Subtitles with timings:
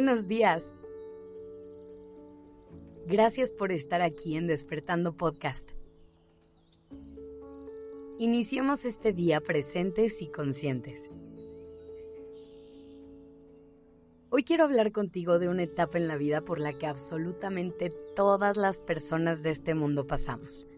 [0.00, 0.74] Buenos días.
[3.08, 5.72] Gracias por estar aquí en Despertando Podcast.
[8.20, 11.10] Iniciemos este día presentes y conscientes.
[14.30, 18.56] Hoy quiero hablar contigo de una etapa en la vida por la que absolutamente todas
[18.56, 20.68] las personas de este mundo pasamos.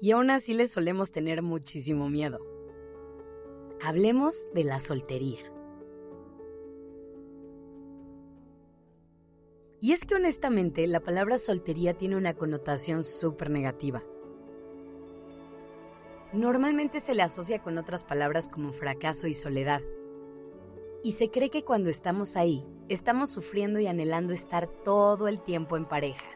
[0.00, 2.38] Y aún así le solemos tener muchísimo miedo.
[3.82, 5.53] Hablemos de la soltería.
[9.80, 14.02] Y es que honestamente la palabra soltería tiene una connotación súper negativa.
[16.32, 19.82] Normalmente se le asocia con otras palabras como fracaso y soledad.
[21.04, 25.76] Y se cree que cuando estamos ahí, estamos sufriendo y anhelando estar todo el tiempo
[25.76, 26.26] en pareja,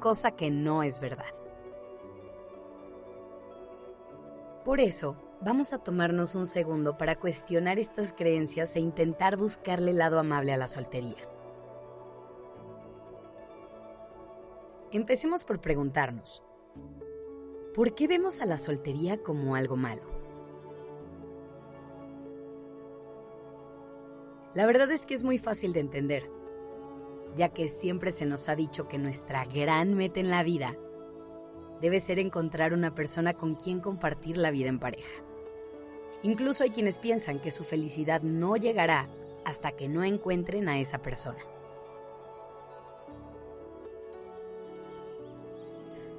[0.00, 1.34] cosa que no es verdad.
[4.64, 9.98] Por eso, vamos a tomarnos un segundo para cuestionar estas creencias e intentar buscarle el
[9.98, 11.31] lado amable a la soltería.
[14.94, 16.42] Empecemos por preguntarnos,
[17.72, 20.02] ¿por qué vemos a la soltería como algo malo?
[24.52, 26.30] La verdad es que es muy fácil de entender,
[27.34, 30.76] ya que siempre se nos ha dicho que nuestra gran meta en la vida
[31.80, 35.24] debe ser encontrar una persona con quien compartir la vida en pareja.
[36.22, 39.08] Incluso hay quienes piensan que su felicidad no llegará
[39.46, 41.40] hasta que no encuentren a esa persona.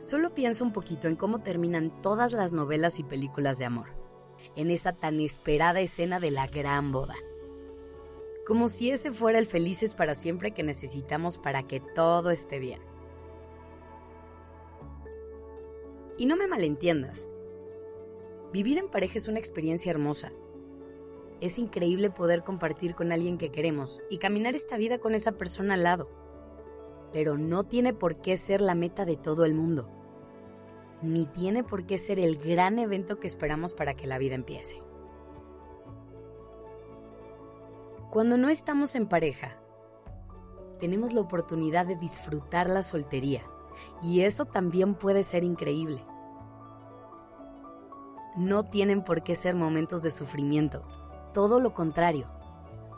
[0.05, 3.87] Solo piensa un poquito en cómo terminan todas las novelas y películas de amor,
[4.57, 7.15] en esa tan esperada escena de la gran boda.
[8.45, 12.81] Como si ese fuera el felices para siempre que necesitamos para que todo esté bien.
[16.17, 17.29] Y no me malentiendas.
[18.51, 20.33] Vivir en pareja es una experiencia hermosa.
[21.39, 25.75] Es increíble poder compartir con alguien que queremos y caminar esta vida con esa persona
[25.75, 26.22] al lado
[27.13, 29.87] pero no tiene por qué ser la meta de todo el mundo,
[31.03, 34.81] ni tiene por qué ser el gran evento que esperamos para que la vida empiece.
[38.09, 39.57] Cuando no estamos en pareja,
[40.79, 43.43] tenemos la oportunidad de disfrutar la soltería,
[44.01, 46.03] y eso también puede ser increíble.
[48.35, 50.83] No tienen por qué ser momentos de sufrimiento,
[51.31, 52.27] todo lo contrario,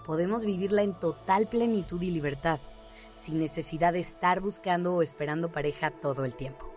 [0.06, 2.60] podemos vivirla en total plenitud y libertad
[3.16, 6.76] sin necesidad de estar buscando o esperando pareja todo el tiempo.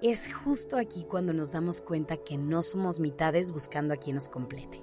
[0.00, 4.28] Es justo aquí cuando nos damos cuenta que no somos mitades buscando a quien nos
[4.28, 4.78] complete.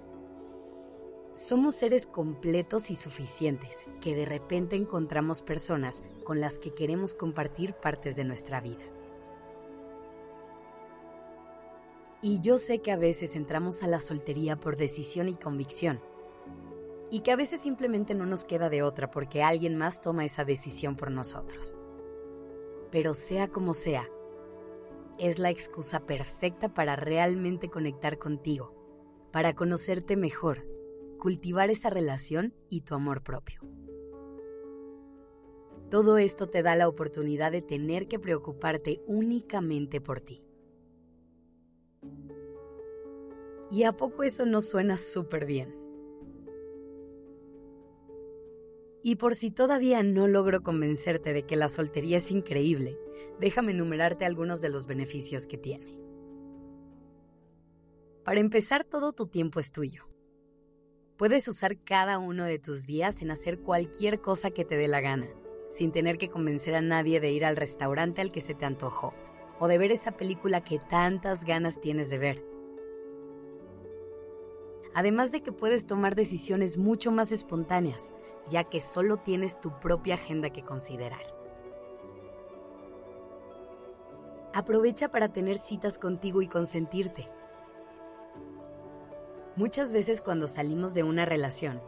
[1.36, 7.74] Somos seres completos y suficientes que de repente encontramos personas con las que queremos compartir
[7.74, 8.84] partes de nuestra vida.
[12.22, 16.02] Y yo sé que a veces entramos a la soltería por decisión y convicción,
[17.12, 20.46] y que a veces simplemente no nos queda de otra porque alguien más toma esa
[20.46, 21.76] decisión por nosotros.
[22.92, 24.10] Pero sea como sea,
[25.18, 28.74] es la excusa perfecta para realmente conectar contigo,
[29.32, 30.66] para conocerte mejor,
[31.20, 33.62] cultivar esa relación y tu amor propio.
[35.90, 40.44] Todo esto te da la oportunidad de tener que preocuparte únicamente por ti.
[43.72, 45.85] ¿Y a poco eso no suena súper bien?
[49.08, 52.98] Y por si todavía no logro convencerte de que la soltería es increíble,
[53.40, 56.00] déjame enumerarte algunos de los beneficios que tiene.
[58.24, 60.10] Para empezar, todo tu tiempo es tuyo.
[61.18, 65.02] Puedes usar cada uno de tus días en hacer cualquier cosa que te dé la
[65.02, 65.30] gana,
[65.70, 69.14] sin tener que convencer a nadie de ir al restaurante al que se te antojó,
[69.60, 72.55] o de ver esa película que tantas ganas tienes de ver
[74.96, 78.14] además de que puedes tomar decisiones mucho más espontáneas,
[78.50, 81.22] ya que solo tienes tu propia agenda que considerar.
[84.54, 87.30] Aprovecha para tener citas contigo y consentirte.
[89.58, 91.82] Muchas veces cuando salimos de una relación,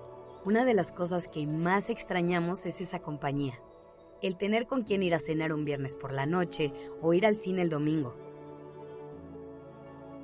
[0.43, 3.57] una de las cosas que más extrañamos es esa compañía.
[4.21, 7.35] El tener con quien ir a cenar un viernes por la noche o ir al
[7.35, 8.15] cine el domingo.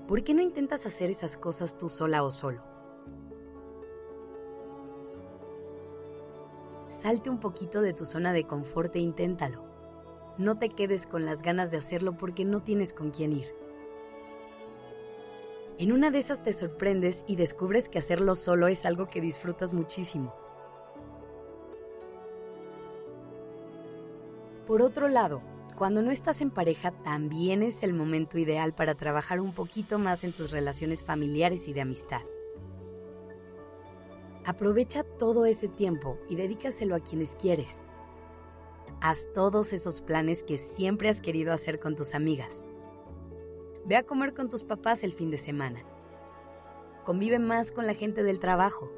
[0.05, 2.72] ¿Por qué no intentas hacer esas cosas tú sola o solo?
[7.03, 9.61] Salte un poquito de tu zona de confort e inténtalo.
[10.37, 13.53] No te quedes con las ganas de hacerlo porque no tienes con quién ir.
[15.77, 19.73] En una de esas te sorprendes y descubres que hacerlo solo es algo que disfrutas
[19.73, 20.33] muchísimo.
[24.65, 25.41] Por otro lado,
[25.75, 30.23] cuando no estás en pareja también es el momento ideal para trabajar un poquito más
[30.23, 32.21] en tus relaciones familiares y de amistad.
[34.45, 37.81] Aprovecha todo ese tiempo y dedícaselo a quienes quieres.
[38.99, 42.65] Haz todos esos planes que siempre has querido hacer con tus amigas.
[43.85, 45.83] Ve a comer con tus papás el fin de semana.
[47.05, 48.91] Convive más con la gente del trabajo.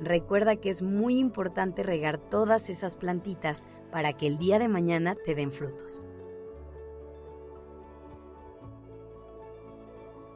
[0.00, 5.14] Recuerda que es muy importante regar todas esas plantitas para que el día de mañana
[5.14, 6.02] te den frutos.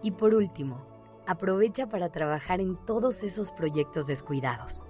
[0.03, 0.96] Y por último,
[1.27, 4.85] aprovecha para trabajar en todos esos proyectos descuidados.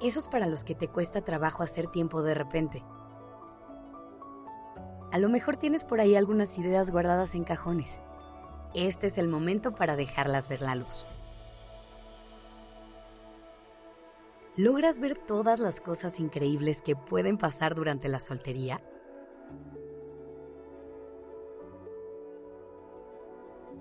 [0.00, 2.84] Esos para los que te cuesta trabajo hacer tiempo de repente.
[5.12, 8.00] A lo mejor tienes por ahí algunas ideas guardadas en cajones.
[8.74, 11.06] Este es el momento para dejarlas ver la luz.
[14.56, 18.80] ¿Logras ver todas las cosas increíbles que pueden pasar durante la soltería?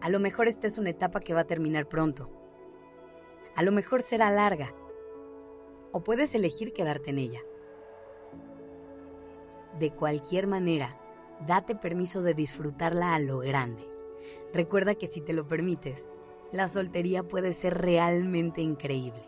[0.05, 2.29] A lo mejor esta es una etapa que va a terminar pronto.
[3.55, 4.71] A lo mejor será larga.
[5.91, 7.41] O puedes elegir quedarte en ella.
[9.79, 10.95] De cualquier manera,
[11.47, 13.81] date permiso de disfrutarla a lo grande.
[14.53, 16.07] Recuerda que si te lo permites,
[16.51, 19.27] la soltería puede ser realmente increíble.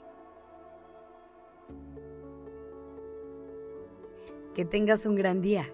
[4.54, 5.74] Que tengas un gran día.